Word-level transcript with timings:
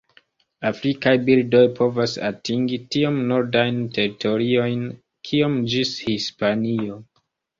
Afrikaj 0.67 1.11
birdoj 1.27 1.59
povas 1.79 2.15
atingi 2.29 2.79
tiom 2.95 3.19
nordajn 3.33 3.77
teritoriojn 3.97 4.89
kiom 5.31 5.59
ĝis 5.75 5.93
Hispanio. 6.09 6.99